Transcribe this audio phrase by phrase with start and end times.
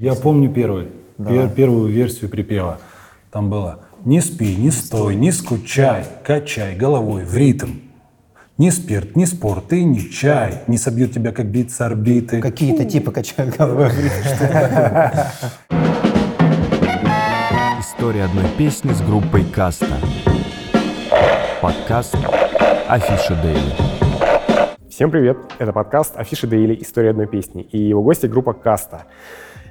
[0.00, 2.78] Я помню первый, пер- первую версию припева.
[3.32, 7.70] Там было «Не спи, не стой, не скучай, качай головой в ритм».
[8.58, 12.40] Ни спирт, ни спорт и ни чай не собьют тебя, как бит с орбиты.
[12.40, 13.88] Какие-то типы качают головой.
[17.80, 19.98] История одной песни с группой Каста.
[21.60, 22.14] Подкаст
[22.86, 23.72] Афиша Дейли.
[24.88, 25.38] Всем привет!
[25.58, 26.76] Это подкаст «Афиши Дейли.
[26.80, 29.04] История одной песни» и его гости группа «Каста».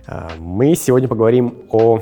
[0.07, 1.99] А, Мы сегодня поговорим о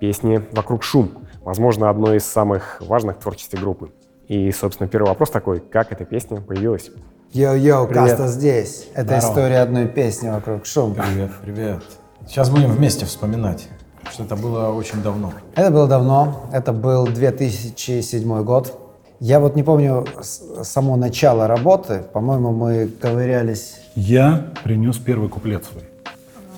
[0.00, 1.10] песне «Вокруг шум»,
[1.42, 3.90] возможно, одной из самых важных в творчестве группы.
[4.28, 6.90] И, собственно, первый вопрос такой, как эта песня появилась?
[7.32, 7.88] Привет.
[7.90, 8.88] Каста здесь.
[8.94, 9.28] Это Здорово.
[9.28, 10.94] история одной песни вокруг шум.
[10.94, 11.82] Привет, привет.
[12.26, 13.68] Сейчас будем вместе вспоминать,
[14.10, 15.32] что это было очень давно.
[15.56, 18.78] Это было давно, это был 2007 год.
[19.20, 22.04] Я вот не помню с- само начало работы.
[22.12, 25.82] По-моему, мы ковырялись Я принес первый куплет свой.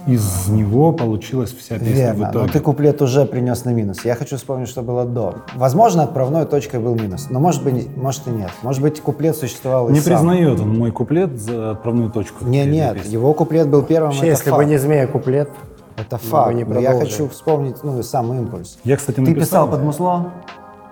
[0.07, 2.15] Из него получилась вся песня верно.
[2.15, 2.53] в Но итоге.
[2.53, 4.05] ты куплет уже принес на минус.
[4.05, 5.37] Я хочу вспомнить, что было до.
[5.57, 7.27] Возможно, отправной точкой был минус.
[7.29, 8.51] Но может быть, может и нет.
[8.63, 10.13] Может быть, куплет существовал и Не сам.
[10.15, 12.45] признает он мой куплет за отправную точку.
[12.45, 13.13] Не, нет, песни.
[13.15, 14.11] его куплет был первым.
[14.11, 14.63] Вообще, это если факт.
[14.63, 15.51] бы не змея куплет,
[15.97, 16.55] Это факт.
[16.55, 18.79] не но я хочу вспомнить ну, сам импульс.
[18.85, 19.41] Я, кстати, Ты написал.
[19.67, 20.27] писал под мусло?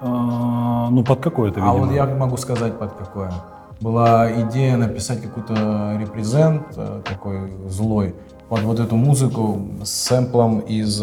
[0.00, 1.86] А, ну, под какое-то, А видимо.
[1.86, 3.33] вот я могу сказать под какое.
[3.81, 8.14] Была идея написать какой-то репрезент э, такой злой
[8.55, 11.02] под вот эту музыку с сэмплом из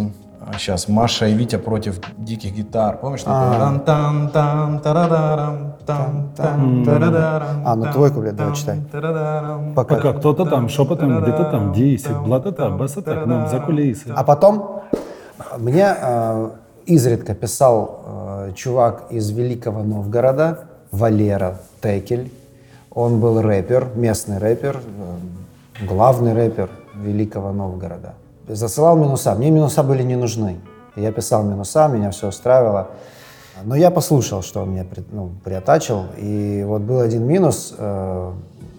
[0.54, 2.98] сейчас Маша и Витя против диких гитар.
[2.98, 3.24] Помнишь?
[3.24, 3.60] такое?
[3.60, 8.80] Тан-тан-тан, тарадарам, тан-тан, тарадарам, А, ну твой куплет, давай читай.
[9.76, 9.96] Пока.
[9.96, 14.14] Пока кто-то там шепотом, где-то там 10, блата-та, басата к нам за кулисы.
[14.16, 14.82] А потом
[15.58, 16.50] мне э,
[16.86, 20.60] изредка писал э, чувак из Великого Новгорода,
[20.92, 22.32] Валера Текель.
[22.94, 26.70] Он был рэпер, местный рэпер, э, главный рэпер
[27.02, 28.14] Великого Новгорода.
[28.48, 29.36] Засылал минуса.
[29.36, 30.60] Мне минуса были не нужны.
[30.96, 32.90] Я писал минуса, меня все устраивало.
[33.64, 36.06] Но я послушал, что он мне ну, приотачил.
[36.18, 37.74] И вот был один минус.
[37.78, 38.32] э,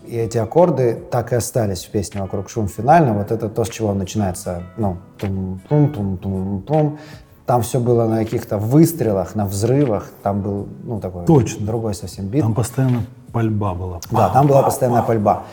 [0.07, 3.15] и эти аккорды так и остались в песне «Вокруг шум» финально.
[3.15, 4.63] Вот это то, с чего начинается.
[4.77, 6.99] Ну, тум-тум-тум-тум-тум.
[7.47, 10.11] Там все было на каких-то выстрелах, на взрывах.
[10.23, 11.65] Там был, ну, такой Точно.
[11.65, 12.43] другой совсем бит.
[12.43, 14.01] Там постоянно пальба была.
[14.11, 15.45] Да, там была постоянная пальба.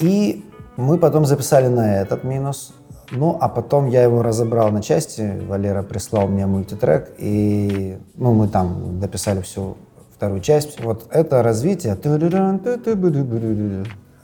[0.00, 0.45] И
[0.76, 2.72] мы потом записали на этот минус.
[3.10, 5.40] Ну, а потом я его разобрал на части.
[5.46, 9.76] Валера прислал мне мультитрек, и ну, мы там дописали всю
[10.16, 10.82] вторую часть.
[10.82, 11.96] Вот это развитие.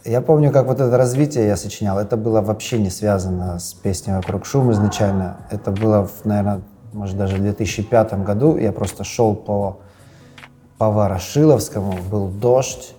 [0.04, 1.98] Я помню, как вот это развитие я сочинял.
[1.98, 5.36] Это было вообще не связано с песней «Вокруг шум» изначально.
[5.50, 8.56] Это было, наверное, может, даже в 2005 году.
[8.56, 9.78] Я просто шел по,
[10.76, 12.96] по Ворошиловскому, был дождь,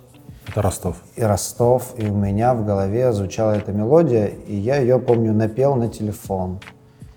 [0.47, 0.97] Это Ростов.
[1.15, 5.75] и Ростов, и у меня в голове звучала эта мелодия, и я ее, помню, напел
[5.75, 6.59] на телефон.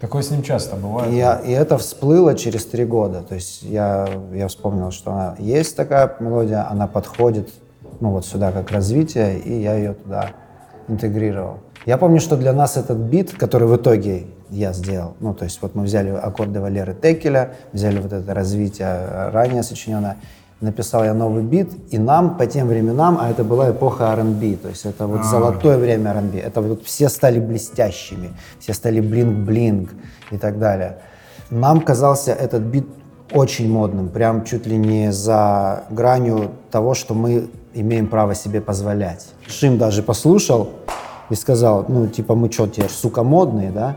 [0.01, 1.13] Такое с ним часто бывает.
[1.13, 3.23] И, я- и это всплыло через три года.
[3.23, 7.49] То есть я, я вспомнил, что она есть такая мелодия, она подходит
[8.01, 10.31] ну, вот сюда как развитие, и я ее туда
[10.89, 11.59] интегрировал.
[11.87, 15.61] Я помню, что для нас этот бит, который в итоге я сделал, ну, то есть
[15.63, 20.17] вот мы взяли аккорды Валеры Текеля, взяли вот это развитие ранее сочиненное,
[20.61, 24.69] написал я новый бит, и нам по тем временам, а это была эпоха R&B, то
[24.69, 29.91] есть это вот золотое время R&B, это вот все стали блестящими, все стали блинк-блинк
[30.31, 30.99] и так далее.
[31.51, 32.87] Нам казался этот бит
[33.33, 39.27] очень модным, прям чуть ли не за гранью того, что мы имеем право себе позволять.
[39.47, 40.71] Шим даже послушал
[41.29, 43.97] и сказал, ну, типа, мы что, теперь, сука, модные, да?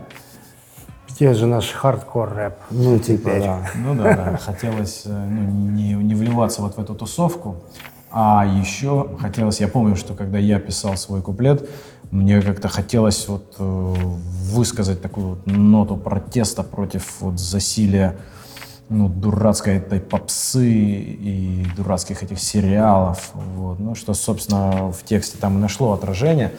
[1.20, 2.54] Где же наш хардкор рэп?
[2.70, 3.70] Ну, типа, да.
[3.76, 4.36] Ну да, да.
[4.38, 7.56] Хотелось э, ну, не, не вливаться вот в эту тусовку.
[8.10, 11.68] А еще хотелось, я помню, что когда я писал свой куплет,
[12.10, 13.94] мне как-то хотелось вот э,
[14.54, 18.16] высказать такую вот ноту протеста против вот засилия
[18.88, 23.32] ну, дурацкой этой попсы и дурацких этих сериалов.
[23.34, 23.78] Вот.
[23.78, 26.50] Ну, что, собственно, в тексте там и нашло отражение.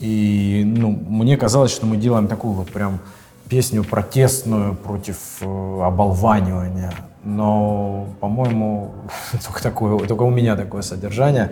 [0.00, 3.00] И ну, мне казалось, что мы делаем такую вот прям
[3.48, 6.92] песню протестную против э, оболванивания.
[7.24, 8.92] Но, по-моему,
[9.46, 11.50] только, такое, только у меня такое содержание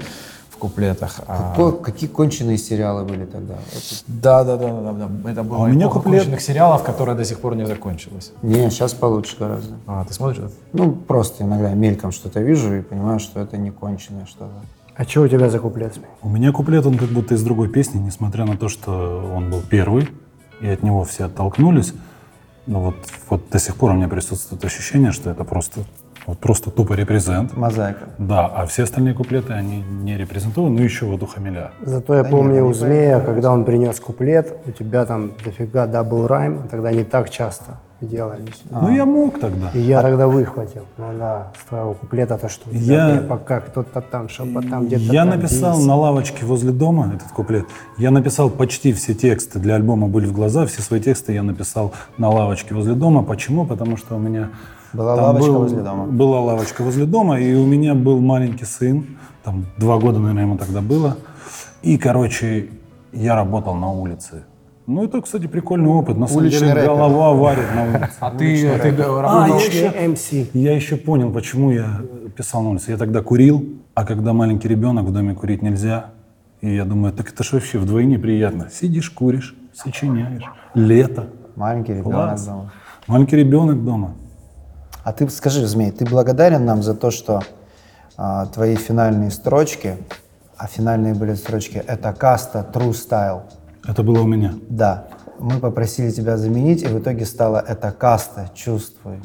[0.50, 1.20] в куплетах.
[1.26, 3.54] А- Какой- какие конченые сериалы были тогда?
[4.06, 5.30] Да, да, да, да, да.
[5.30, 8.32] Это было у меня куплет- конченых сериалов, которая до сих пор не закончилась.
[8.42, 9.74] Не, сейчас получше гораздо.
[9.86, 10.38] А, ты смотришь?
[10.44, 10.52] это?
[10.72, 14.50] Ну, просто иногда мельком что-то вижу и понимаю, что это не конченое что-то.
[14.96, 15.98] А что у тебя за куплет?
[16.22, 19.60] У меня куплет, он как будто из другой песни, несмотря на то, что он был
[19.69, 20.08] первый,
[20.60, 21.94] и от него все оттолкнулись.
[22.66, 22.96] Но вот,
[23.28, 25.80] вот до сих пор у меня присутствует ощущение, что это просто
[26.26, 27.54] Вот просто тупо репрезент.
[27.56, 28.08] Мозаика.
[28.18, 31.72] Да, а все остальные куплеты, они не репрезентованы, ну еще вот у Хамиля.
[31.82, 35.86] Зато я Да помню нет, у Змея, когда он принес куплет, у тебя там дофига
[35.86, 38.43] double rhyme, тогда не так часто делали.
[38.70, 39.70] Ну я мог тогда.
[39.75, 40.82] И я тогда выхватил.
[40.99, 45.25] Ну да, с твоего куплета то, что Я- пока кто-то там, что там где-то Я
[45.25, 45.88] там написал бейся.
[45.88, 47.67] на лавочке возле дома этот куплет.
[47.99, 50.67] Я написал почти все тексты для альбома «Боль в глаза».
[50.67, 53.23] Все свои тексты я написал на лавочке возле дома.
[53.23, 53.67] Почему?
[53.67, 54.50] Потому что у меня...
[54.93, 56.05] Была там лавочка был- возле дома.
[56.06, 59.06] Была лавочка возле дома, и у меня был маленький сын.
[59.43, 61.17] Там два года, наверное, ему тогда было.
[61.82, 62.69] И, короче,
[63.12, 64.44] я работал на улице.
[64.86, 66.19] Ну, это, кстати, прикольный опыт.
[66.19, 66.88] На самом Уличный деле рэпер.
[66.88, 68.12] голова варит на улице.
[68.20, 70.50] А ты, ты г- А, работал- я еще, MC.
[70.52, 72.02] я еще понял, почему я
[72.36, 72.90] писал на улице.
[72.90, 73.64] Я тогда курил,
[73.94, 76.10] а когда маленький ребенок, в доме курить нельзя.
[76.60, 78.69] И я думаю, так это же вообще вдвойне приятно.
[78.70, 80.42] Сидишь, куришь, сочиняешь.
[80.75, 81.28] Лето.
[81.56, 82.44] Маленький ребенок Класс.
[82.46, 82.72] дома.
[83.06, 84.12] Маленький ребенок дома.
[85.02, 87.42] А ты скажи, Змей, ты благодарен нам за то, что
[88.16, 89.96] а, твои финальные строчки,
[90.56, 93.42] а финальные были строчки, это каста True Style.
[93.86, 94.54] Это было у меня.
[94.69, 95.08] Да.
[95.38, 99.20] Мы попросили тебя заменить, и в итоге стало это каста Чувствуй.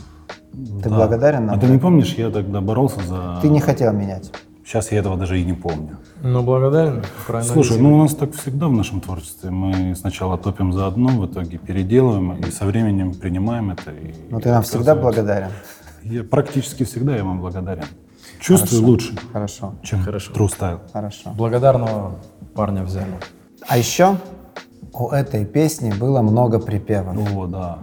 [0.83, 0.95] Ты Да.
[0.95, 1.55] благодарен нам?
[1.55, 3.39] А ты не помнишь, я тогда боролся за...
[3.41, 4.31] Ты не хотел менять.
[4.65, 5.97] Сейчас я этого даже и не помню.
[6.21, 7.03] Ну, благодарен.
[7.25, 9.49] правильно Слушай, ну у нас так всегда в нашем творчестве.
[9.49, 13.91] Мы сначала топим за одно, в итоге переделываем, и со временем принимаем это.
[13.91, 15.49] И Но Ну, ты нам всегда благодарен.
[16.03, 17.85] Я практически всегда я вам благодарен.
[18.39, 20.31] Чувствую лучше, Хорошо, чем Хорошо.
[20.33, 20.79] True Style.
[20.93, 21.31] хорошо.
[21.35, 22.15] Благодарного
[22.53, 23.07] парня взяли.
[23.67, 24.17] А еще
[24.93, 27.17] у этой песни было много припевов.
[27.35, 27.79] О, да.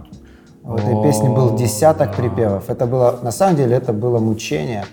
[0.63, 2.69] У этой песни был десяток припевов.
[2.69, 4.85] Это было, на самом деле, это было мучение.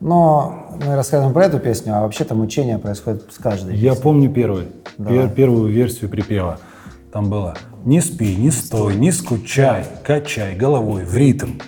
[0.00, 3.76] Но мы рассказываем про эту песню, а вообще-то мучение происходит с каждой.
[3.76, 4.68] Я помню первый,
[4.98, 6.58] пер- первую версию припева.
[7.12, 7.54] Там было
[7.84, 11.58] «Не спи, не стой, не скучай, качай головой в ритм.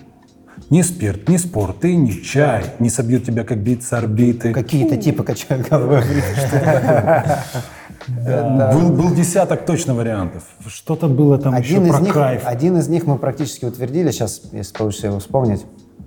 [0.70, 4.52] Ни спирт, ни спорт и ни чай не собьют тебя, как бит с орбиты».
[4.52, 6.02] Какие-то типы качают головой.
[8.08, 10.43] Был, был десяток точно вариантов.
[10.66, 12.43] Что-то было там еще Один из, про них, кайф.
[12.44, 14.10] один из них мы практически утвердили.
[14.10, 15.64] Сейчас, если получится его вспомнить.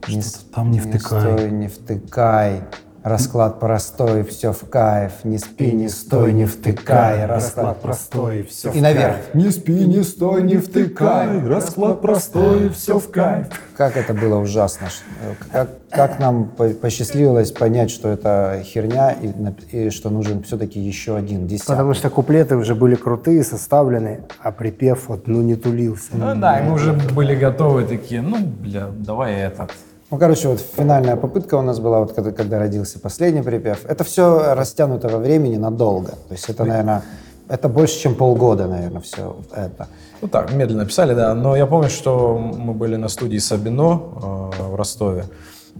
[0.07, 1.21] Не, с- там не втыкай.
[1.21, 2.61] стой, не втыкай.
[3.05, 5.11] Расклад простой, все в кайф.
[5.23, 7.27] Не спи, не стой, не втыкай.
[7.27, 9.17] Расклад простой, все в И наверх.
[9.35, 13.45] Не спи, не стой, не втыкай, расклад простой, все в кайф.
[13.77, 14.87] Как это было ужасно.
[15.21, 20.79] Э, Как, как нам по- посчастливилось понять, что это херня и, и что нужен все-таки
[20.79, 21.67] еще один десяток.
[21.75, 26.09] Потому что куплеты уже были крутые, составлены, а припев вот ну не тулился.
[26.13, 29.71] Ну да, мы уже были готовы такие, ну, бля, давай этот.
[30.11, 33.85] Ну, короче, вот финальная попытка у нас была, вот когда, когда родился последний припев.
[33.85, 36.11] Это все растянуто во времени надолго.
[36.11, 37.01] То есть это, наверное,
[37.47, 39.87] это больше, чем полгода, наверное, все это.
[40.21, 41.33] Ну так, медленно писали, да.
[41.33, 45.25] Но я помню, что мы были на студии Сабино э, в Ростове.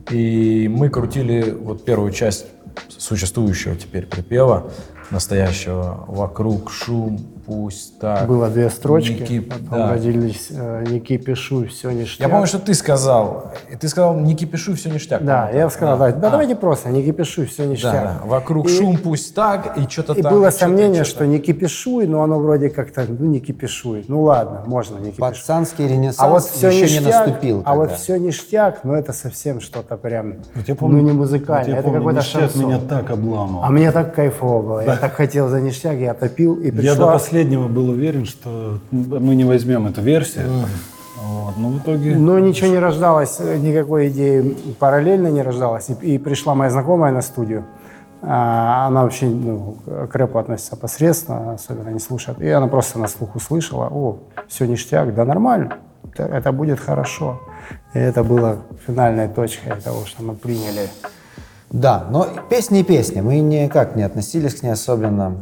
[0.09, 2.47] И мы крутили вот первую часть
[2.89, 4.65] существующего теперь припева,
[5.11, 6.03] настоящего.
[6.07, 8.27] Вокруг шум, пусть так.
[8.27, 9.91] Было две строчки, Не кип- потом да.
[9.91, 12.27] родились э, «Не кипишу, все ништяк».
[12.27, 13.51] Я помню, что ты сказал.
[13.71, 15.23] И ты сказал, не кипишу, все ништяк.
[15.23, 15.73] Да, я так.
[15.73, 17.93] сказал, да, да, давайте просто, не кипишуй, все Да, ништяк.
[17.93, 18.17] да.
[18.25, 20.33] Вокруг И- шум, пусть так, и что-то И там.
[20.33, 24.05] было что-то, сомнение, что не кипишуй, но оно вроде как-то, ну не кипишуй.
[24.07, 25.29] Ну ладно, можно не кипишуй.
[25.29, 27.61] Пацанский ренессанс А вот все еще не ништяк, наступил.
[27.65, 27.95] а вот тогда.
[27.97, 31.79] все ништяк, ну это совсем что-то прям, Вот я помню, ну не вот музыкальное, я
[31.79, 32.65] это помню, какой-то ништяк шансон.
[32.65, 33.63] меня так обламывал.
[33.63, 36.77] А мне так кайфово было, я так хотел за ништяк, я топил, и Я до
[36.77, 37.11] пришла...
[37.35, 40.45] последнего был уверен, что мы не возьмем эту версию.
[41.21, 42.15] Вот, но в итоге...
[42.15, 45.89] Но ничего не рождалось, никакой идеи параллельно не рождалось.
[45.89, 47.65] И, и пришла моя знакомая на студию.
[48.21, 52.39] А, Она вообще ну, к рэпу относится посредственно, особенно не слушает.
[52.41, 55.79] И она просто на слух услышала, о, все ништяк, да нормально,
[56.13, 57.41] это, это будет хорошо.
[57.93, 60.87] И это было финальной точкой того, что мы приняли.
[61.69, 63.19] Да, но песни и песни.
[63.19, 65.35] Мы никак не относились к ней особенно.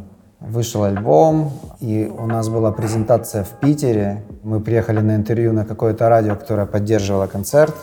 [0.46, 4.22] Вышел альбом, и у нас была презентация в Питере.
[4.42, 7.74] Мы приехали на интервью на какое-то радио, которое поддерживало концерт.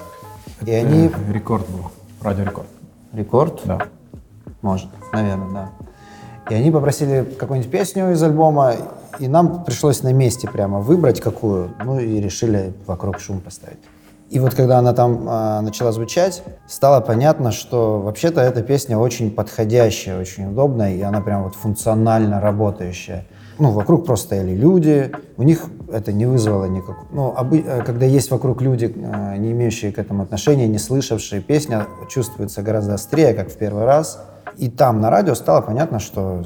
[0.66, 1.10] И они...
[1.32, 1.90] Рекорд был.
[2.22, 2.68] Радиорекорд.
[3.14, 3.62] Рекорд?
[3.66, 3.80] Да.
[4.62, 5.70] Может, наверное, да.
[6.52, 8.76] И они попросили какую-нибудь песню из альбома,
[9.18, 13.80] и нам пришлось на месте прямо выбрать какую, ну и решили вокруг шум поставить.
[14.32, 19.30] И вот когда она там а, начала звучать, стало понятно, что вообще-то эта песня очень
[19.30, 23.26] подходящая, очень удобная, и она прям вот функционально работающая.
[23.60, 26.96] Ну, вокруг просто стояли люди, у них это не вызвало никак...
[27.12, 31.42] Ну, обы- э, когда есть вокруг люди, э, не имеющие к этому отношения, не слышавшие,
[31.42, 34.18] песня чувствуется гораздо острее, как в первый раз.
[34.56, 36.42] И там на радио стало понятно, что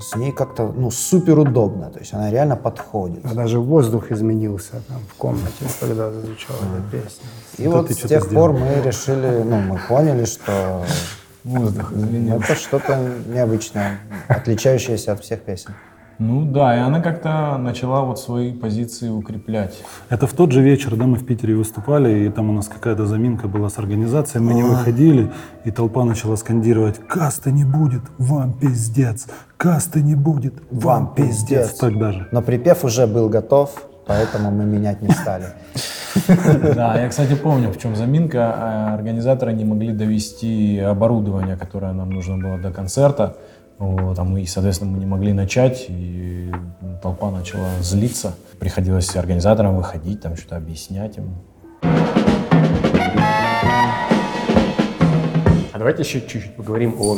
[0.00, 3.24] с- ней как-то, ну, супер удобно, то есть она реально подходит.
[3.24, 7.24] А даже воздух изменился там в комнате, когда зазвучала эта песня.
[7.58, 8.34] И вот с тех сделал.
[8.34, 10.84] пор мы решили, ну, мы поняли, что
[11.44, 15.74] Воздух это что-то необычное, отличающееся от всех песен.
[16.20, 19.82] Ну да, и она как-то начала вот свои позиции укреплять.
[20.10, 23.06] Это в тот же вечер, да, мы в Питере выступали, и там у нас какая-то
[23.06, 25.30] заминка была с организацией, мы не выходили,
[25.64, 29.28] и толпа начала скандировать «Каста не будет, вам пиздец!
[29.56, 31.78] Каста не будет, вам, Вам пиздец!» пиздец.
[31.78, 32.28] Так даже.
[32.32, 33.70] Но припев уже был готов,
[34.06, 35.46] поэтому мы менять не стали.
[36.74, 38.52] Да, я, кстати, помню, в чем заминка.
[38.56, 43.36] А, Организаторы не могли довести оборудование, которое нам нужно было до концерта.
[43.80, 46.52] Вот, а мы, соответственно, мы не могли начать, и
[47.02, 48.34] толпа начала злиться.
[48.58, 51.36] Приходилось организаторам выходить, там что-то объяснять им.
[55.72, 57.16] А давайте еще чуть-чуть поговорим о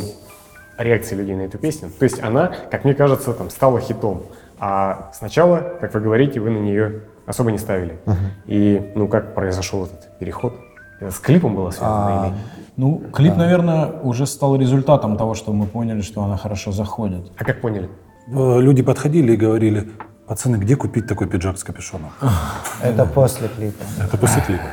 [0.77, 1.89] реакции людей на эту песню.
[1.99, 4.23] То есть она, как мне кажется, там стала хитом.
[4.57, 7.97] А сначала, как вы говорите, вы на нее особо не ставили.
[8.45, 10.53] И ну как произошел этот переход?
[11.01, 12.27] Это с клипом было связано?
[12.27, 12.35] или-
[12.75, 17.31] Ну, клип, наверное, уже стал результатом того, что мы поняли, что она хорошо заходит.
[17.37, 17.89] А как поняли?
[18.27, 19.91] Э, Люди подходили и говорили
[20.27, 22.11] «Пацаны, где купить такой пиджак с капюшоном?»
[22.81, 23.83] Это после клипа.
[24.01, 24.63] Это после клипа.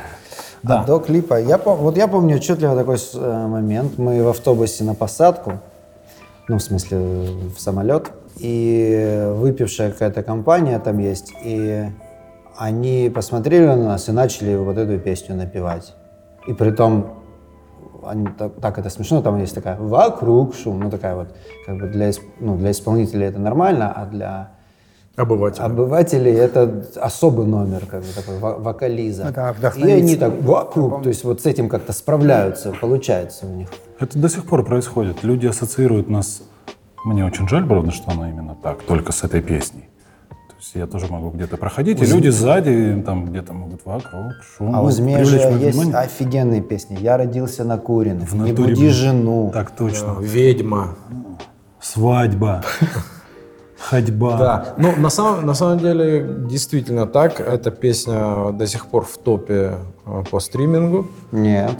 [0.63, 0.81] Да.
[0.81, 3.97] А до клипа, я, вот я помню отчетливо такой э, момент.
[3.97, 5.53] Мы в автобусе на посадку,
[6.47, 6.97] ну, в смысле,
[7.55, 11.85] в самолет, и выпившая какая-то компания там есть, и
[12.57, 15.93] они посмотрели на нас и начали вот эту песню напевать.
[16.47, 17.20] И при том,
[18.05, 21.27] они так, так это смешно, там есть такая «вокруг шум», ну, такая вот,
[21.65, 24.51] как бы для, ну, для исполнителей это нормально, а для
[25.17, 25.61] Обыватель.
[25.61, 29.23] Обывателей это особый номер, как бы такой во- вокализа.
[29.27, 33.67] Это И они так вокруг, то есть вот с этим как-то справляются, получается у них.
[33.99, 35.23] Это до сих пор происходит.
[35.23, 36.41] Люди ассоциируют нас...
[37.03, 39.90] Мне очень жаль, правда, что она именно так, только с этой песней.
[40.61, 44.83] Есть я тоже могу где-то проходить, и люди сзади там где-то могут вокруг, шум, А
[44.83, 45.99] у Змея же привлечь мое есть внимание.
[46.01, 46.97] офигенные песни.
[47.01, 49.49] «Я родился на Куриных», В «Не буди жену».
[49.51, 50.17] Так точно.
[50.19, 50.89] Ведьма.
[51.79, 52.61] Свадьба.
[53.79, 54.37] Ходьба.
[54.37, 57.39] Да, ну на самом, на самом деле действительно так.
[57.41, 61.07] Эта песня до сих пор в топе э, по стримингу.
[61.31, 61.79] Нет,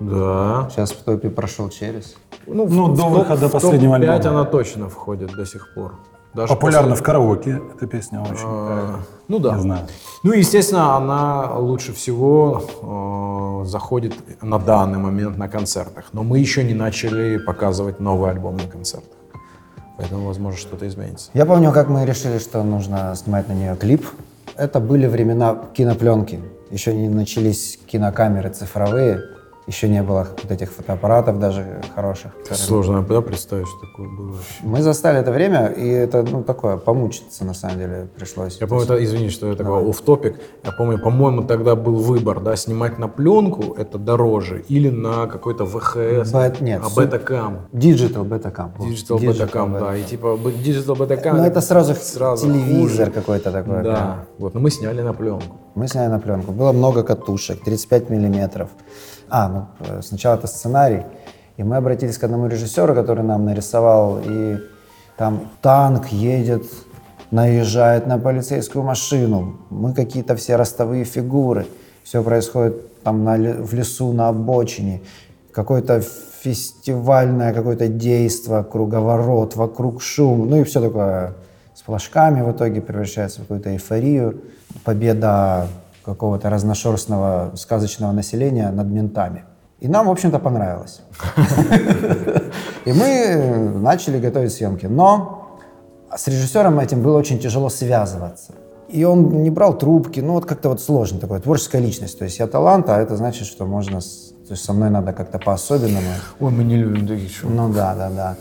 [0.00, 0.70] Да.
[0.72, 2.14] сейчас в топе прошел через.
[2.46, 4.30] Ну, Ну, до выхода последнего топ-5 альбома.
[4.40, 5.92] она точно входит до сих пор.
[6.34, 8.44] Даже Популярна в после- караоке эта песня очень.
[8.46, 9.54] А, Ну да.
[9.54, 9.86] Не знаю.
[10.22, 12.62] Ну, естественно, она лучше всего
[13.64, 16.06] э, заходит на данный момент на концертах.
[16.12, 19.12] Но мы еще не начали показывать новый альбом на концертах.
[19.98, 21.30] Поэтому, возможно, что-то изменится.
[21.34, 24.06] Я помню, как мы решили, что нужно снимать на нее клип.
[24.56, 26.40] Это были времена кинопленки.
[26.70, 29.20] Еще не начались кинокамеры цифровые.
[29.66, 32.32] Еще не было вот этих фотоаппаратов даже хороших.
[32.50, 34.36] Сложно да, представить, что такое было.
[34.62, 38.60] Мы застали это время, и это, ну, такое, помучиться, на самом деле, пришлось.
[38.60, 42.40] Я помню, это, извини, что я такой оф топик Я помню, по-моему, тогда был выбор,
[42.40, 47.68] да, снимать на пленку это дороже или на какой-то ВХС, Бет- нет, а бетакам.
[47.72, 48.70] Digital Betacam.
[48.76, 48.88] вот.
[48.88, 49.96] Digital Betacam, да.
[49.96, 51.36] И типа Digital Betacam.
[51.36, 53.82] Ну, это сразу, сразу телевизор какой-то такой.
[53.82, 53.94] Да.
[53.94, 54.24] прям.
[54.38, 55.56] Вот, но мы сняли на пленку.
[55.74, 56.52] Мы сняли на пленку.
[56.52, 58.68] Было много катушек, 35 миллиметров.
[59.28, 61.02] А, ну, э, сначала это сценарий.
[61.56, 64.58] И мы обратились к одному режиссеру, который нам нарисовал, и
[65.16, 66.64] там танк едет,
[67.30, 69.58] наезжает на полицейскую машину.
[69.70, 71.66] Мы какие-то все ростовые фигуры.
[72.04, 75.00] Все происходит там на в лесу, на обочине.
[75.52, 76.02] Какое-то
[76.42, 80.50] фестивальное какое-то действо, круговорот, вокруг шум.
[80.50, 81.34] Ну и все такое
[81.74, 84.40] с флажками в итоге превращается в какую-то эйфорию.
[84.84, 85.66] Победа
[86.04, 89.44] какого-то разношерстного сказочного населения над ментами.
[89.80, 91.00] И нам, в общем-то, понравилось.
[92.84, 94.86] И мы начали готовить съемки.
[94.86, 95.58] Но
[96.14, 98.52] с режиссером этим было очень тяжело связываться.
[98.88, 102.18] И он не брал трубки, ну вот как-то вот сложно такое, творческая личность.
[102.18, 105.12] То есть я талант, а это значит, что можно, с- то есть со мной надо
[105.14, 106.06] как-то по-особенному.
[106.40, 107.42] Ой, мы не любим таких.
[107.42, 108.36] Ну да, да, да.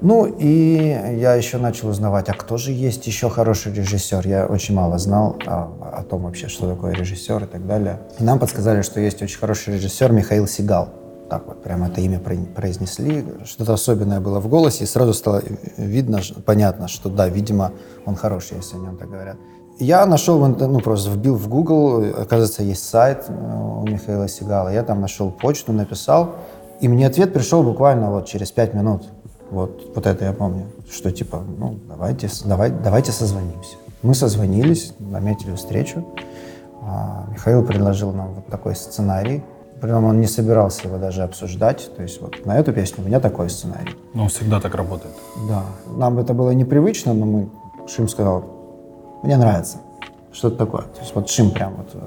[0.00, 0.76] Ну и
[1.18, 4.26] я еще начал узнавать, а кто же есть еще хороший режиссер.
[4.28, 8.00] Я очень мало знал о, о том вообще, что такое режиссер и так далее.
[8.20, 10.90] И нам подсказали, что есть очень хороший режиссер Михаил Сигал.
[11.28, 13.24] Так вот, прямо это имя про- произнесли.
[13.44, 15.42] Что-то особенное было в голосе, и сразу стало
[15.76, 17.72] видно, понятно, что да, видимо,
[18.06, 19.36] он хороший, если о нем так говорят.
[19.80, 24.70] Я нашел, ну просто вбил в Google, оказывается, есть сайт э, у Михаила Сигала.
[24.70, 26.36] Я там нашел почту, написал,
[26.80, 29.04] и мне ответ пришел буквально вот через пять минут.
[29.50, 33.76] Вот, вот это я помню, что типа, ну, давайте, давай, давайте созвонимся.
[34.02, 36.04] Мы созвонились, наметили встречу.
[36.82, 39.42] А, Михаил предложил нам вот такой сценарий.
[39.80, 41.90] Прям он не собирался его даже обсуждать.
[41.96, 43.96] То есть вот на эту песню у меня такой сценарий.
[44.14, 45.14] Ну, он всегда так работает.
[45.48, 45.62] Да.
[45.86, 47.48] Нам это было непривычно, но мы,
[47.88, 48.44] Шим сказал,
[49.22, 49.78] мне нравится.
[50.38, 50.82] Что-то такое.
[50.82, 51.98] То есть вот Шим прям вот э,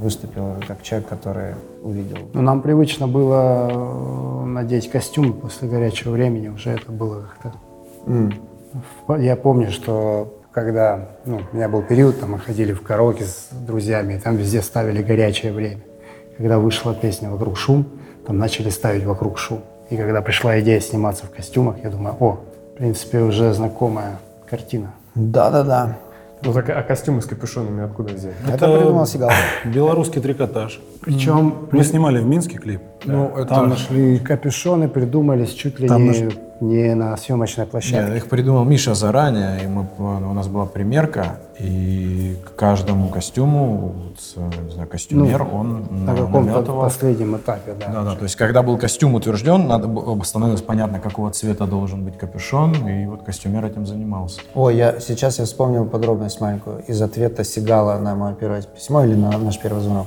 [0.00, 2.18] выступил как человек, который увидел.
[2.32, 7.58] Ну, нам привычно было э, надеть костюм после горячего времени, уже это было как-то...
[9.08, 13.24] В- Я помню, что когда ну, у меня был период, там мы ходили в караоке
[13.24, 15.80] с друзьями, и там везде ставили горячее время.
[16.36, 17.86] Когда вышла песня «Вокруг шум»,
[18.24, 19.62] там начали ставить «Вокруг шум».
[19.90, 22.38] И когда пришла идея сниматься в костюмах, я думаю, о,
[22.74, 24.92] в принципе, уже знакомая картина.
[25.16, 25.96] Да-да-да.
[26.42, 28.34] Ну так а костюмы с капюшонами откуда взять?
[28.48, 29.30] Это, придумал Сигал.
[29.64, 30.80] Белорусский трикотаж.
[31.02, 32.80] Причем Мы снимали в Минске клип.
[33.04, 34.18] Ну, это- Там нашли...
[34.18, 36.30] капюшоны придумались чуть ли Там не,
[36.60, 38.06] не на съемочной площадке.
[38.08, 43.94] Нет, их придумал Миша заранее, и мы, у нас была примерка, и к каждому костюму,
[44.36, 47.92] не знаю, костюмер, он на каком-то последнем этапе, да.
[47.92, 49.88] Да, да, то есть когда был костюм утвержден, надо
[50.24, 54.40] становилось понятно, какого цвета должен быть капюшон, и вот костюмер этим занимался.
[54.54, 59.14] Ой, я, сейчас я вспомнил подробность маленькую из ответа Сигала на мое первое письмо или
[59.14, 60.06] на наш первый звонок.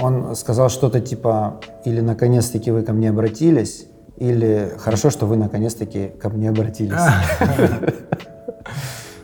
[0.00, 6.08] Он сказал что-то типа или наконец-таки вы ко мне обратились, или хорошо, что вы наконец-таки
[6.08, 6.98] ко мне обратились.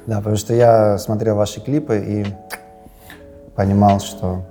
[0.06, 2.26] Да, потому что я смотрел ваши клипы и
[3.54, 4.46] понимал, что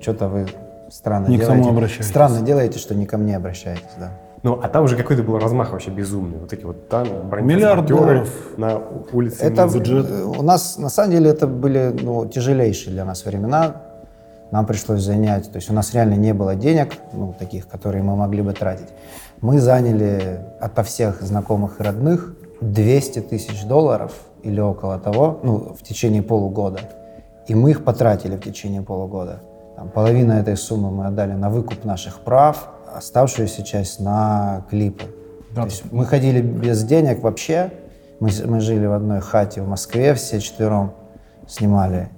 [0.00, 0.46] что-то вы
[0.90, 1.70] странно Не к тому делаете.
[1.70, 2.08] обращаетесь.
[2.08, 4.12] Странно делаете, что не ко мне обращаетесь, да.
[4.44, 6.38] Ну, а там уже какой-то был размах вообще безумный.
[6.38, 7.06] Вот эти вот там
[7.44, 8.28] Миллиард долларов.
[8.56, 8.80] на
[9.12, 9.42] улице.
[9.42, 13.82] Это у нас на самом деле это были ну, тяжелейшие для нас времена.
[14.52, 18.16] Нам пришлось занять, то есть у нас реально не было денег, ну, таких, которые мы
[18.16, 18.88] могли бы тратить.
[19.40, 25.82] Мы заняли ото всех знакомых и родных 200 тысяч долларов или около того, ну, в
[25.82, 26.80] течение полугода.
[27.48, 29.40] И мы их потратили в течение полугода.
[29.74, 35.04] Там, половина этой суммы мы отдали на выкуп наших прав, оставшуюся часть на клипы.
[35.54, 37.70] Да, То есть мы ходили без денег вообще.
[38.20, 40.92] Мы, мы жили в одной хате в Москве, все четвером
[41.48, 42.10] снимали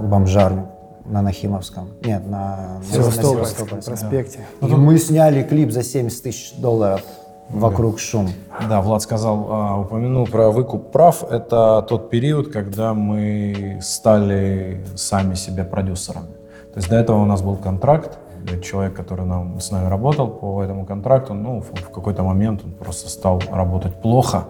[0.00, 0.68] бомжарню
[1.04, 1.90] на Нахимовском.
[2.04, 4.40] Нет, на на Севастопольском проспекте.
[4.60, 7.02] И мы сняли клип за 70 тысяч долларов
[7.48, 8.28] вокруг шум.
[8.68, 11.24] Да, Влад сказал, а, упомянул про выкуп прав.
[11.30, 16.28] Это тот период, когда мы стали сами себе продюсерами.
[16.72, 18.18] То есть до этого у нас был контракт,
[18.62, 23.08] человек, который нам, с нами работал по этому контракту, ну, в, какой-то момент он просто
[23.08, 24.44] стал работать плохо,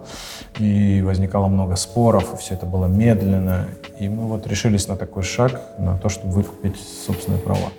[0.58, 3.66] и возникало много споров, все это было медленно.
[3.98, 6.76] И мы вот решились на такой шаг, на то, чтобы выкупить
[7.06, 7.70] собственные права.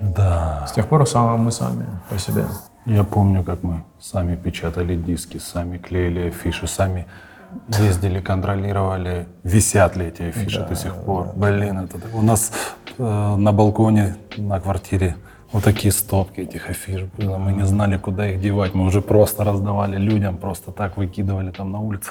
[0.00, 0.66] Да.
[0.68, 2.44] С тех пор сам мы сами по себе.
[2.84, 7.06] Я помню, как мы сами печатали диски, сами клеили афиши, сами
[7.68, 11.32] ездили, контролировали, висят ли эти афиши до сих пор.
[11.34, 12.52] Блин, это у нас
[12.98, 15.16] э, на балконе на квартире
[15.52, 17.36] вот такие стопки этих афиш было.
[17.38, 18.74] Мы не знали, куда их девать.
[18.74, 22.10] Мы уже просто раздавали людям, просто так выкидывали там на улицу.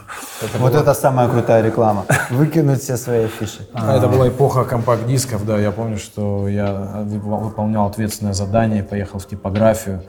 [0.60, 2.06] вот это самая крутая реклама.
[2.30, 3.68] Выкинуть все свои афиши.
[3.74, 5.60] А Это была эпоха компакт-дисков, да.
[5.60, 10.02] Я помню, что я выпол- выполнял ответственное задание, поехал в типографию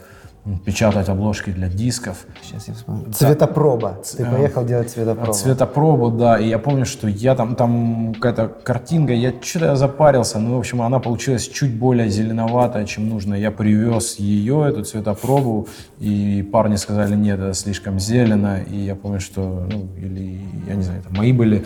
[0.64, 2.26] печатать обложки для дисков.
[2.42, 3.12] Сейчас я вспомню.
[3.12, 4.00] Цветопроба.
[4.16, 5.32] Ты поехал делать цветопробу.
[5.32, 6.38] Цветопробу, да.
[6.38, 10.38] И я помню, что я там, там какая-то картинка, я что-то запарился.
[10.38, 13.34] Ну, в общем, она получилась чуть более зеленоватая, чем нужно.
[13.34, 18.60] Я привез ее, эту цветопробу, и парни сказали, нет, это слишком зелено.
[18.62, 21.64] И я помню, что, ну, или, я не знаю, это мои были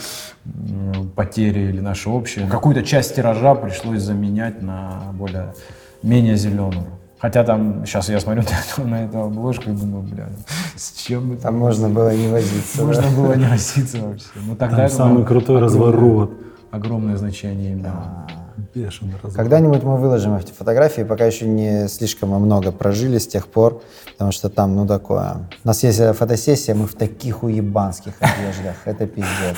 [1.15, 2.47] потери или наши общие.
[2.47, 5.55] Какую-то часть тиража пришлось заменять на более,
[6.03, 6.87] менее зеленую.
[7.21, 10.29] Хотя там, сейчас я смотрю на, эту- на эту обложку и думаю, бля,
[10.77, 12.83] с чем это Там можно было не возиться.
[12.85, 14.27] можно было не возиться вообще.
[14.47, 16.33] Но тогда самый крутой разворот.
[16.71, 18.27] Огромное значение имело.
[18.75, 19.37] Бешеный разворот.
[19.37, 24.33] Когда-нибудь мы выложим эти фотографии, пока еще не слишком много прожили с тех пор, потому
[24.33, 25.49] что там, ну, такое...
[25.65, 29.57] У нас есть э, фотосессия, мы в таких уебанских одеждах, это пиздец.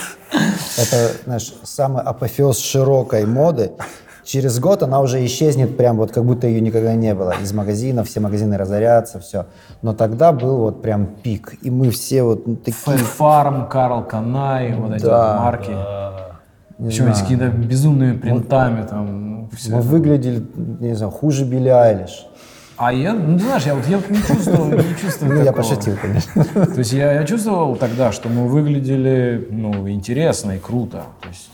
[0.79, 3.72] Это, знаешь, самый апофеоз широкой моды.
[4.24, 7.35] Через год она уже исчезнет, прям вот как будто ее никогда не было.
[7.42, 9.46] Из магазинов, все магазины разорятся, все.
[9.82, 12.96] Но тогда был вот прям пик, и мы все вот ну, такие...
[12.98, 15.32] Фарм, Карл Канай, вот эти Да.
[15.35, 15.76] вот марки.
[16.78, 17.16] не Еще знаю.
[17.16, 19.30] с какими-то безумными принтами там.
[19.30, 19.88] ну, всё Мы это.
[19.88, 20.46] выглядели,
[20.80, 22.26] не знаю, хуже Билли Айлиш.
[22.76, 25.94] А я, ну ты знаешь, я вот я не чувствовал, не чувствую Ну, я пошутил,
[26.00, 26.44] конечно.
[26.44, 31.02] То есть я, я чувствовал тогда, что мы выглядели ну, интересно и круто.
[31.20, 31.50] То есть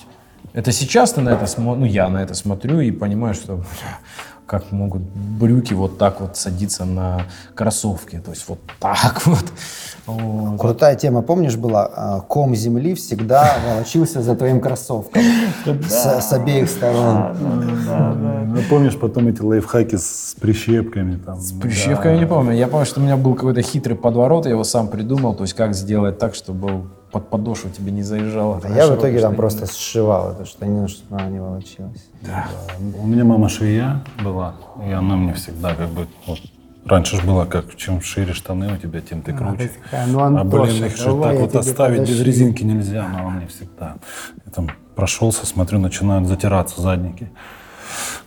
[0.58, 3.98] это сейчас ты на это смотришь, ну я на это смотрю и понимаю, что бля,
[4.44, 8.18] как могут брюки вот так вот садиться на кроссовки.
[8.18, 9.44] То есть вот так вот.
[10.06, 10.60] Вот.
[10.60, 11.88] Крутая тема, помнишь, была?
[11.94, 15.22] А, Ком земли всегда волочился за твоим кроссовком
[15.88, 17.36] с, с обеих сторон.
[18.48, 21.18] Ну, помнишь потом эти лайфхаки с прищепками?
[21.18, 22.56] Там, С прищепкой я не помню.
[22.56, 25.54] Я помню, что у меня был какой-то хитрый подворот, я его сам придумал, то есть
[25.54, 28.60] как сделать так, чтобы под подошву тебе не заезжало.
[28.62, 32.08] А я в итоге там просто сшивал это, что не, чтобы она не волочилась.
[33.00, 34.54] У меня мама швея была,
[34.86, 36.06] и она мне всегда как бы...
[36.26, 36.38] вот,
[36.84, 39.70] раньше же было как, чем шире штаны у тебя, тем ты круче.
[39.84, 42.24] такая, ну, а Антоша, блин, их же так вот оставить без подошью.
[42.26, 43.96] резинки нельзя, но мне всегда.
[44.44, 47.30] Я там прошелся, смотрю, начинают затираться задники.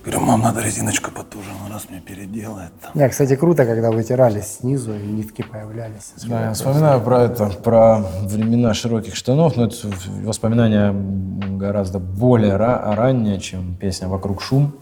[0.03, 2.71] Говорю, мам, надо резиночку потуже, он раз мне переделает.
[2.81, 2.91] там».
[2.95, 6.13] Не, кстати, круто, когда вытирались снизу и нитки появлялись.
[6.27, 9.75] Да, я вспоминаю про это, про времена широких штанов, но это
[10.23, 10.93] воспоминания
[11.57, 14.73] гораздо более ра- ранние, чем песня «Вокруг шум».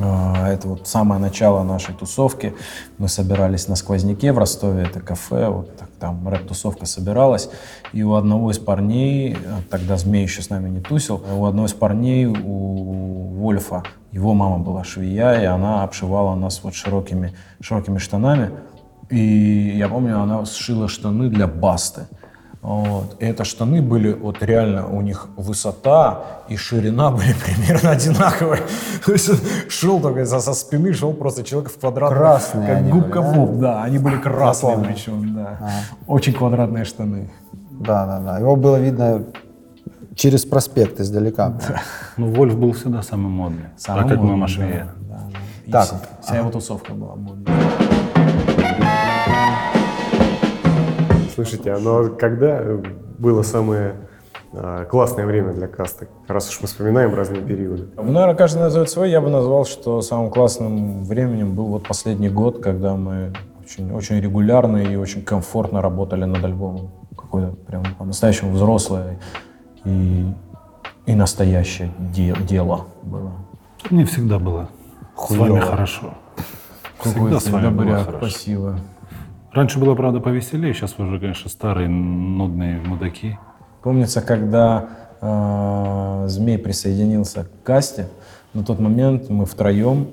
[0.00, 2.54] А, Это вот самое начало нашей тусовки.
[2.98, 7.48] Мы собирались на сквозняке в Ростове, это кафе, вот так там рэп-тусовка собиралась.
[7.92, 11.66] И у одного из парней, а, тогда Змей еще с нами не тусил, у одного
[11.66, 17.98] из парней, у Вольфа, его мама была швея, и она обшивала нас вот широкими, широкими
[17.98, 18.50] штанами.
[19.10, 22.06] И я помню, она сшила штаны для басты.
[22.64, 23.16] Вот.
[23.18, 28.62] И это штаны были, вот реально, у них высота и ширина были примерно одинаковые.
[29.04, 29.36] То есть он
[29.68, 33.32] шел только со, со спины, шел просто человек в квадратных, Красные как они губка были,
[33.32, 33.38] да?
[33.38, 34.94] Боб, да, они были красные помню.
[34.94, 35.58] причем, да.
[36.06, 37.30] Очень квадратные штаны.
[37.52, 38.38] Да, да, да.
[38.38, 39.24] Его было видно
[40.14, 41.52] через проспект издалека.
[42.16, 43.66] Ну, Вольф был всегда самый модный.
[43.76, 45.18] Самый а как модный, мама да, да,
[45.66, 45.80] да.
[45.80, 47.54] Так, вся, вся его тусовка была модная.
[51.34, 52.62] Слушайте, а ну а когда
[53.18, 53.94] было самое
[54.52, 57.88] а, классное время для каста, раз уж мы вспоминаем разные периоды?
[57.96, 59.10] Ну, наверное, каждый назовет свой.
[59.10, 63.32] Я бы назвал, что самым классным временем был вот последний год, когда мы
[63.64, 66.90] очень, очень регулярно и очень комфортно работали над альбомом.
[67.16, 69.18] Какое-то прям по-настоящему взрослое
[69.84, 70.26] и,
[71.06, 73.32] и настоящее де- дело было.
[73.90, 74.68] Мне всегда было
[75.16, 76.14] с вами хорошо.
[77.00, 78.28] Всегда с вами было хорошо.
[78.28, 78.78] спасибо.
[79.54, 83.38] Раньше было, правда, повеселее, сейчас вы уже, конечно, старые нудные мудаки.
[83.82, 84.88] Помнится, когда
[85.20, 88.08] э, Змей присоединился к касте,
[88.52, 90.08] на тот момент мы втроем,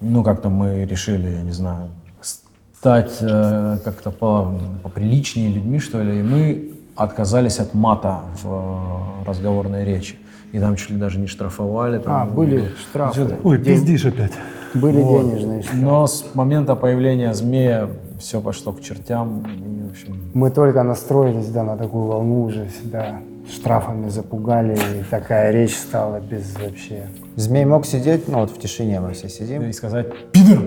[0.00, 6.18] ну как-то мы решили, я не знаю, стать э, как-то по, поприличнее людьми, что ли,
[6.18, 10.16] и мы отказались от мата в э, разговорной речи.
[10.50, 11.98] И там чуть ли даже не штрафовали.
[11.98, 13.36] Там, А, были штрафы.
[13.44, 14.32] Ой, пиздишь опять.
[14.74, 15.22] Были Вот.
[15.30, 15.80] денежные штрафы.
[15.80, 17.88] Но с момента появления змея
[18.24, 19.40] все пошло к чертям.
[19.40, 23.20] И, в общем, Мы только настроились да, на такую волну уже всегда
[23.52, 27.06] штрафами запугали, и такая речь стала без вообще.
[27.36, 29.62] Змей мог сидеть, ну вот в тишине мы все сидим.
[29.62, 30.58] и сказать «пидор!»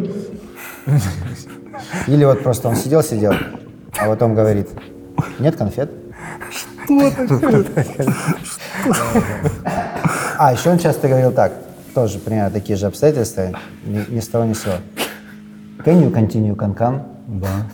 [2.07, 3.33] Или вот просто он сидел-сидел,
[3.99, 4.69] а потом говорит,
[5.39, 5.89] нет конфет?
[10.37, 11.53] А, еще он часто говорил так,
[11.95, 14.73] тоже примерно такие же обстоятельства, ни, ни с того ни с сего.
[15.85, 17.03] Can you continue, Канкан?
[17.27, 17.67] Да.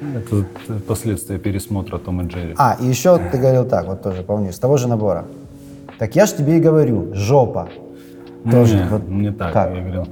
[0.00, 0.44] Это
[0.86, 2.54] последствия пересмотра Том и Джерри.
[2.58, 5.24] А, и еще ты говорил так, вот тоже помню, с того же набора.
[5.98, 7.68] Так я ж тебе и говорю, жопа.
[8.50, 9.74] Тоже не, вот не так, как?
[9.74, 10.08] я говорил.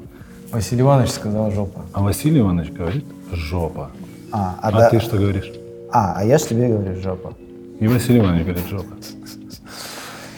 [0.51, 1.81] Василий Иванович сказал «жопа».
[1.93, 3.91] А Василий Иванович говорит «жопа».
[4.31, 5.51] А, а, А, да- ты что говоришь?
[5.91, 7.33] а, а я ж тебе говорю, жопа.
[7.81, 8.95] И Василий Иванович говорит «жопа».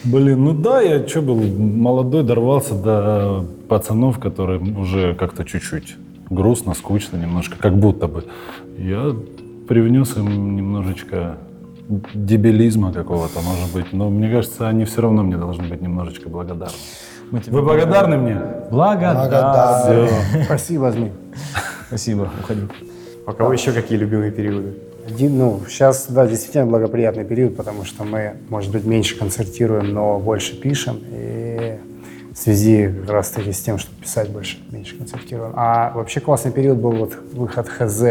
[0.05, 5.97] Блин, ну да, я что был молодой, дорвался до пацанов, которые уже как-то чуть-чуть
[6.29, 8.23] грустно, скучно немножко, как будто бы.
[8.77, 9.15] Я
[9.67, 11.37] привнес им немножечко
[12.13, 13.93] дебилизма какого-то, может быть.
[13.93, 16.73] Но мне кажется, они все равно мне должны быть немножечко благодарны.
[17.31, 18.37] Мы тебе Вы благодарны мне?
[18.71, 20.09] Благодарны.
[20.45, 21.11] Спасибо, Змей.
[21.87, 22.61] Спасибо, уходи.
[23.25, 24.75] А у кого еще какие любимые периоды?
[25.07, 30.19] Один, ну, сейчас, да, действительно благоприятный период, потому что мы, может быть, меньше концертируем, но
[30.19, 30.99] больше пишем.
[31.11, 31.77] И
[32.35, 35.53] в связи как раз таки с тем, что писать больше, меньше концертируем.
[35.55, 38.03] А вообще классный период был вот выход ХЗ.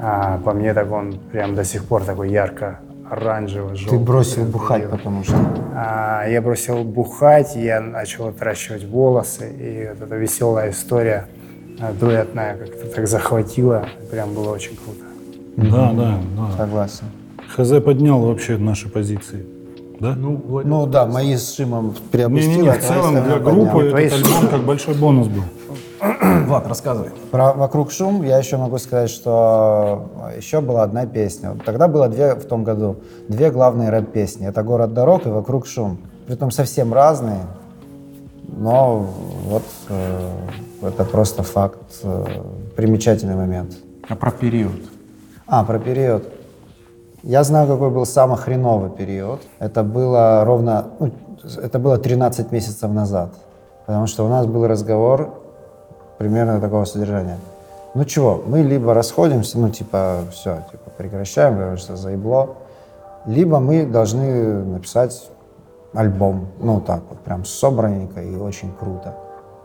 [0.00, 4.84] А, по мне, так он прям до сих пор такой ярко оранжево Ты бросил бухать,
[4.84, 4.96] период.
[4.96, 5.36] потому что...
[5.74, 11.26] А, я бросил бухать, я начал отращивать волосы, и вот эта веселая история
[11.80, 15.04] а, дуэтная как-то так захватила, прям было очень круто.
[15.56, 16.56] Да, да, да.
[16.56, 17.04] Согласен.
[17.54, 19.44] ХЗ поднял вообще наши позиции.
[20.00, 20.14] Да?
[20.16, 22.50] Ну да, мои с Шимом приопустила.
[22.50, 25.42] Не-не-не, а в твои целом для группы Твои этот альбом как большой бонус был.
[26.46, 27.10] Влад, рассказывай.
[27.30, 31.56] Про «Вокруг шум» я еще могу сказать, что еще была одна песня.
[31.64, 32.96] Тогда было две в том году,
[33.28, 34.46] две главные рэп-песни.
[34.46, 35.98] Это «Город дорог» и «Вокруг шум».
[36.26, 37.40] Притом совсем разные.
[38.56, 39.08] Но
[39.44, 40.30] вот э,
[40.82, 42.24] это просто факт, э,
[42.76, 43.76] примечательный момент.
[44.08, 44.72] А про период?
[45.46, 46.24] А, про период.
[47.22, 49.40] Я знаю, какой был самый хреновый период.
[49.58, 51.10] Это было ровно, ну,
[51.60, 53.30] это было 13 месяцев назад.
[53.86, 55.34] Потому что у нас был разговор
[56.18, 57.38] примерно такого содержания.
[57.94, 62.56] Ну чего, мы либо расходимся, ну типа все, типа прекращаем, потому что заебло,
[63.26, 65.28] либо мы должны написать
[65.94, 69.14] альбом, ну так вот, прям собранненько и очень круто.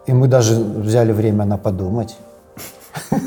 [0.05, 2.17] И мы даже взяли время на подумать.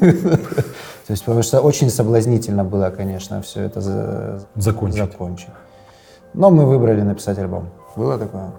[1.06, 4.98] То есть, потому что очень соблазнительно было, конечно, все это за- Закончить.
[4.98, 5.48] закончить.
[6.34, 7.68] Но мы выбрали написать альбом.
[7.96, 8.50] Было такое?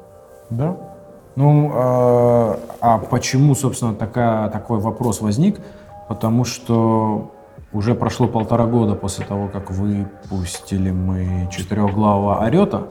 [0.49, 0.77] Да.
[1.36, 5.60] Ну, э, а почему, собственно, такая, такой вопрос возник?
[6.07, 7.31] Потому что
[7.73, 12.88] уже прошло полтора года после того, как выпустили мы четырехглавого орета.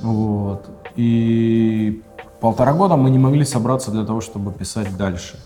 [0.00, 0.70] Вот.
[0.94, 2.02] И
[2.40, 5.36] полтора года мы не могли собраться для того, чтобы писать дальше.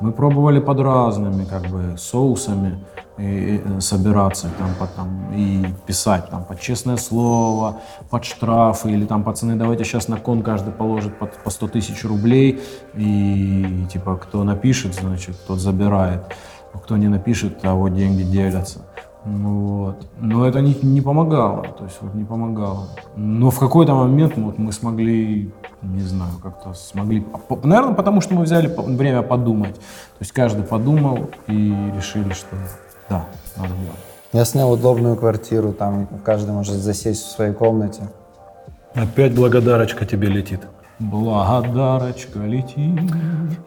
[0.00, 2.78] Мы пробовали под разными как бы соусами
[3.18, 9.04] и, э, собираться там, по, там и писать там под честное слово, под штрафы или
[9.04, 12.60] там пацаны давайте сейчас на кон каждый положит под, по 100 тысяч рублей
[12.94, 16.22] и типа кто напишет, значит тот забирает,
[16.72, 18.80] кто не напишет, того деньги делятся.
[19.24, 20.06] Ну Вот.
[20.20, 22.88] Но это не, не помогало, то есть вот не помогало.
[23.16, 25.52] Но в какой-то момент вот мы смогли,
[25.82, 27.26] не знаю, как-то смогли,
[27.64, 29.74] наверное, потому что мы взяли время подумать.
[29.74, 32.56] То есть каждый подумал и решили, что
[33.08, 33.94] да, надо было.
[34.32, 38.02] Я снял удобную квартиру, там каждый может засесть в своей комнате.
[38.94, 40.60] Опять благодарочка тебе летит.
[40.98, 43.00] Благодарочка летит.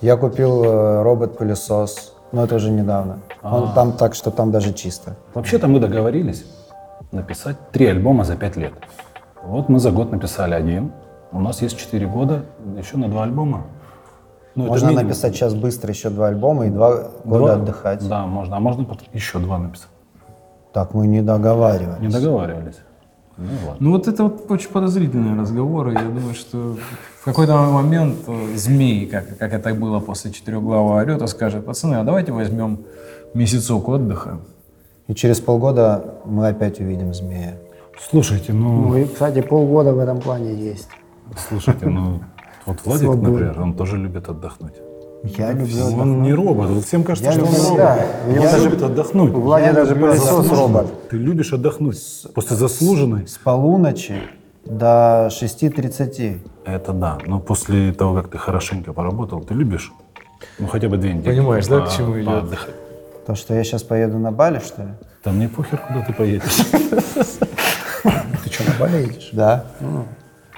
[0.02, 3.20] Я купил э, робот-пылесос, но это уже недавно.
[3.44, 5.16] Он там так, что там даже чисто.
[5.34, 6.46] Вообще-то мы договорились
[7.12, 8.74] написать три альбома за пять лет.
[9.44, 10.92] Вот мы за год написали один.
[11.32, 12.44] У нас есть четыре года,
[12.78, 13.64] еще на два альбома.
[14.56, 15.06] Ну, Можно минимум.
[15.06, 17.54] написать сейчас быстро еще два альбома и два года Два?
[17.54, 18.08] отдыхать.
[18.08, 18.58] Да, можно.
[18.58, 19.90] А можно еще два написать.
[20.74, 22.00] Так мы не договаривались.
[22.02, 22.78] Не договаривались.
[23.38, 23.78] Ну ладно.
[23.80, 25.94] Ну вот это вот очень подозрительные разговоры.
[25.94, 26.78] Я думаю, что
[27.24, 32.04] в какой-то момент э, змей, как, как это было после четырехглавого орета, скажет, пацаны, а
[32.04, 32.80] давайте возьмем
[33.34, 34.42] месяцок отдыха.
[35.08, 37.54] И через полгода мы опять увидим змея.
[38.10, 40.90] Слушайте, ну, Ну и, кстати, полгода в этом плане есть.
[41.48, 42.20] слушайте, ну,
[42.66, 43.30] вот Владик, Свобода.
[43.30, 44.74] например, он тоже любит отдохнуть.
[45.24, 46.70] Я люблю Он не робот.
[46.72, 47.78] Вот всем кажется, Я что он робот.
[47.78, 49.34] да, Он даже- любит отдохнуть.
[49.34, 51.08] У Влади даже пылесос робот.
[51.10, 51.98] Ты любишь отдохнуть
[52.36, 53.26] после заслуженной.
[53.30, 54.16] с полуночи
[54.66, 56.40] до 6.30.
[56.66, 57.18] Это да.
[57.26, 59.92] Но после того, как ты хорошенько поработал, ты любишь,
[60.60, 61.36] ну, хотя бы две недели.
[61.38, 62.26] Понимаешь, да, к по- чему идет?
[62.26, 62.74] поотдыхать.
[63.26, 64.90] То, что я сейчас поеду на Бали, что ли?
[65.24, 66.58] Да мне похер, куда ты поедешь.
[68.44, 69.30] Ты что, на Бали едешь?
[69.32, 69.66] Да.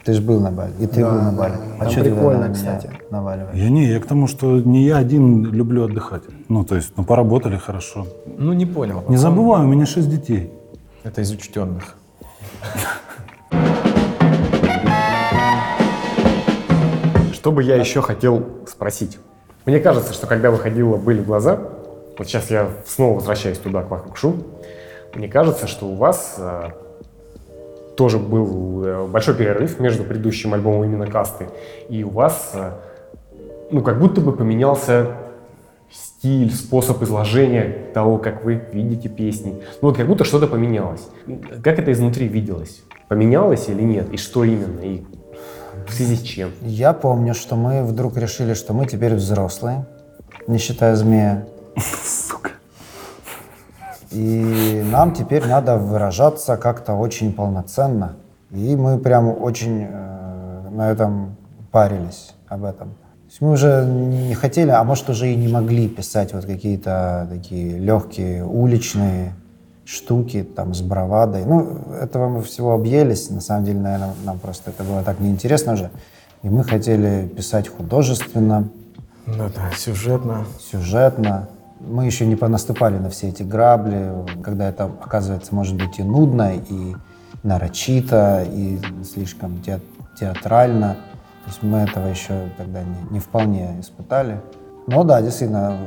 [0.03, 0.71] Ты же был на Бали.
[0.79, 1.53] И ты был на Бали.
[1.79, 2.89] А Там чё ты прикольно, кстати.
[3.11, 3.55] наваливаешь?
[3.57, 6.23] Я не, я к тому, что не я один люблю отдыхать.
[6.49, 8.07] Ну, то есть, ну, поработали хорошо.
[8.37, 9.03] Ну не понял.
[9.07, 10.51] Не забывай, у меня шесть детей.
[11.03, 11.95] Это из учтенных.
[17.45, 19.19] Что бы я еще хотел спросить?
[19.67, 21.59] Мне кажется, что когда выходило «Были глаза»,
[22.17, 24.43] вот сейчас я снова возвращаюсь туда, к «Вокруг шум»,
[25.13, 26.69] мне кажется, что у вас э,
[27.95, 31.47] тоже был э, большой перерыв между предыдущим альбомом именно «Касты»,
[31.87, 32.71] и у вас, э,
[33.69, 35.15] ну, как будто бы поменялся
[35.91, 39.61] стиль, способ изложения того, как вы видите песни.
[39.83, 41.07] Ну, вот как будто что-то поменялось.
[41.63, 42.81] Как это изнутри виделось?
[43.07, 44.11] Поменялось или нет?
[44.11, 44.79] И что именно?
[44.79, 45.03] И
[45.89, 46.51] в связи с чем?
[46.61, 49.85] Я помню, что мы вдруг решили, что мы теперь взрослые,
[50.47, 51.45] не считая змея.
[54.11, 58.13] И нам теперь надо выражаться как-то очень полноценно.
[58.51, 61.35] И мы прям очень э, на этом
[61.71, 62.89] парились, об этом.
[62.91, 67.27] То есть мы уже не хотели, а может уже и не могли писать вот какие-то
[67.29, 69.33] такие легкие уличные
[69.85, 71.45] штуки там с бравадой.
[71.45, 73.29] Ну, этого мы всего объелись.
[73.29, 75.91] На самом деле, наверное, нам просто это было так неинтересно уже.
[76.43, 78.67] И мы хотели писать художественно,
[79.27, 80.45] Ну да, сюжетно.
[80.59, 81.47] сюжетно.
[81.79, 84.11] Мы еще не понаступали на все эти грабли,
[84.43, 86.95] когда это, оказывается, может быть и нудно, и
[87.43, 89.81] нарочито, и слишком те-
[90.19, 90.95] театрально.
[91.43, 94.41] То есть мы этого еще тогда не, не вполне испытали.
[94.87, 95.77] Но да, действительно,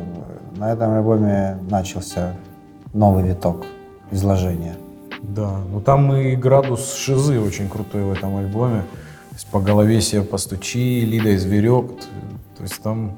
[0.57, 2.33] на этом альбоме начался
[2.93, 3.65] новый виток
[4.11, 4.77] изложения.
[5.23, 8.83] Да, ну там и градус шизы очень крутой в этом альбоме.
[9.31, 11.87] То есть по голове себе постучи, Лида и зверек.
[12.57, 13.13] То есть там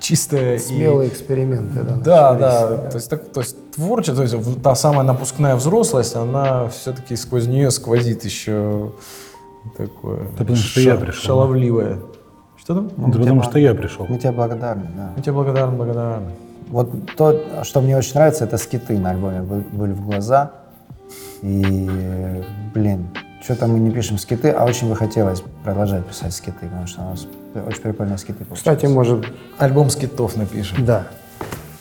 [0.00, 1.94] чистая и- Смелые эксперименты, да.
[1.96, 2.76] Да, да.
[2.90, 7.46] То есть, так, то есть творчество, то есть та самая напускная взрослость, она все-таки сквозь
[7.46, 8.92] нее сквозит еще
[9.76, 11.22] такое Ты потому что я пришел.
[11.22, 11.98] шаловливое
[12.56, 12.90] Что там?
[12.96, 14.06] Да потому что я пришел.
[14.08, 15.12] Мы тебе благодарны, да.
[15.16, 16.30] Мы тебе благодарны, благодарны.
[16.68, 20.52] Вот то, что мне очень нравится, это скиты на альбоме «Бы- «Были в глаза».
[21.42, 22.42] И,
[22.74, 23.08] блин,
[23.42, 27.04] что-то мы не пишем скиты, а очень бы хотелось продолжать писать скиты, потому что у
[27.10, 27.26] нас
[27.66, 28.58] очень прикольные скиты получились.
[28.58, 29.26] Кстати, может,
[29.58, 30.84] Альбом скитов напишем.
[30.84, 31.08] да,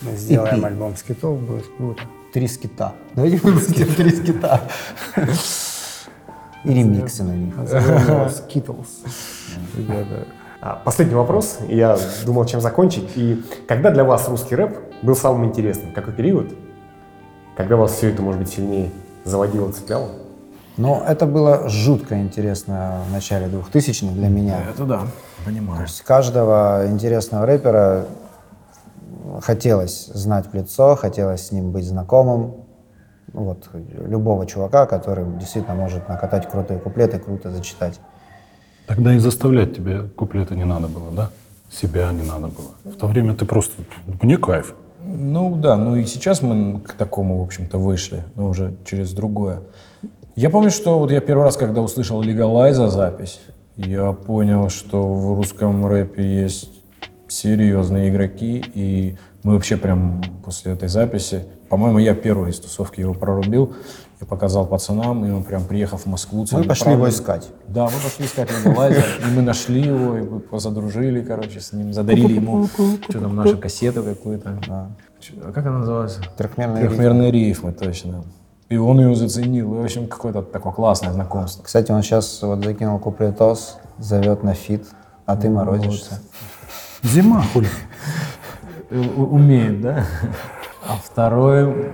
[0.01, 2.01] мы сделаем альбом скитов, будет круто.
[2.33, 2.93] Три скита.
[3.13, 4.61] Давайте выпустим три скита.
[6.63, 7.55] И ремиксы на них.
[7.55, 8.87] Skittles.
[9.77, 10.25] Ребята.
[10.61, 11.57] А, Последний вопрос.
[11.67, 13.09] Я думал, чем закончить.
[13.15, 15.91] И когда для вас русский рэп был самым интересным?
[15.91, 16.53] Какой период?
[17.57, 18.91] Когда вас все это, может быть, сильнее
[19.25, 20.09] заводило, цепляло?
[20.77, 24.59] Но это было жутко интересно в начале 2000-х для меня.
[24.69, 25.01] Это да,
[25.43, 25.87] понимаю.
[25.87, 28.05] С каждого интересного рэпера
[29.41, 32.65] хотелось знать в лицо, хотелось с ним быть знакомым.
[33.33, 37.99] Ну Вот, любого чувака, который действительно может накатать крутые куплеты, круто зачитать.
[38.95, 41.29] Тогда и заставлять тебе куплеты не надо было, да?
[41.69, 42.71] Себя не надо было.
[42.83, 43.81] В то время ты просто...
[44.21, 44.75] Мне кайф.
[45.05, 49.61] Ну да, ну и сейчас мы к такому, в общем-то, вышли, но уже через другое.
[50.35, 53.39] Я помню, что вот я первый раз, когда услышал Легалайза запись,
[53.77, 56.83] я понял, что в русском рэпе есть
[57.29, 63.13] серьезные игроки, и мы вообще прям после этой записи, по-моему, я первый из тусовки его
[63.13, 63.73] прорубил,
[64.21, 66.45] я показал пацанам, и он прям приехав в Москву...
[66.51, 67.49] Мы пошли его искать.
[67.67, 71.91] Да, мы пошли искать Легалайза, и мы нашли его, и мы задружили, короче, с ним,
[71.91, 74.57] задарили ему, что там, нашу кассету какую-то.
[75.19, 76.21] Чё- а Как она называется?
[76.37, 76.95] Трехмерные рифмы.
[76.97, 78.23] Трехмерные рифмы, точно.
[78.69, 79.73] И он ее заценил.
[79.75, 81.63] И, в общем, какое-то такое классное знакомство.
[81.63, 84.85] Кстати, он сейчас вот закинул куплетос, зовет на feat,
[85.25, 86.21] а ты морозишься.
[87.03, 87.67] Зима, хули.
[88.91, 90.05] Умеет, да?
[90.91, 91.89] А второй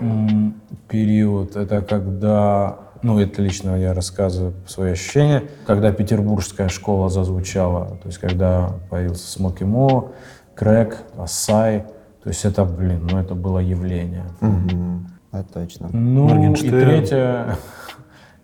[0.87, 8.07] период, это когда, ну, это лично я рассказываю свои ощущения, когда петербургская школа зазвучала, то
[8.07, 10.13] есть когда появился Смоки Мо,
[10.55, 11.85] Крэк, Асай,
[12.23, 14.25] то есть это, блин, ну это было явление.
[14.41, 15.07] Мгм.
[15.31, 15.89] Это точно.
[15.91, 17.55] Ну, и третье,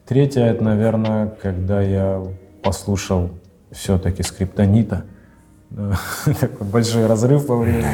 [0.06, 2.24] третье, это, наверное, когда я
[2.62, 3.32] послушал
[3.72, 5.06] все-таки скриптонита.
[6.40, 7.88] Такой большой разрыв по времени.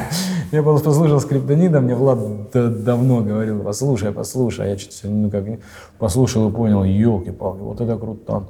[0.51, 4.65] Я просто послушал скриптонита, мне Влад давно говорил, послушай, послушай.
[4.65, 5.45] А я что-то ну, как
[5.99, 8.43] послушал и понял, елки-палки, вот это круто.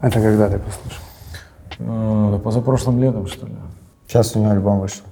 [0.00, 1.02] Это когда ты послушал?
[1.80, 3.52] А, да позапрошлым летом, что ли.
[4.06, 5.04] Сейчас у него альбом вышел.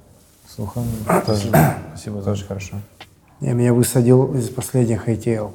[0.47, 0.87] Слухами.
[1.23, 1.57] Спасибо.
[1.89, 2.75] Спасибо за Тоже хорошо.
[3.41, 5.51] Я меня высадил из последних ATL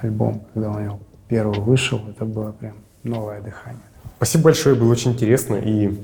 [0.00, 0.98] альбом, когда у него
[1.28, 2.00] первый вышел.
[2.08, 3.82] Это было прям новое дыхание.
[4.16, 5.56] Спасибо большое, было очень интересно.
[5.56, 5.94] И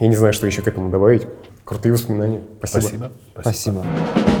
[0.00, 1.26] я не знаю, что еще к этому добавить.
[1.64, 2.42] Крутые воспоминания.
[2.58, 3.10] Спасибо.
[3.34, 3.82] Спасибо.
[3.82, 4.31] Спасибо.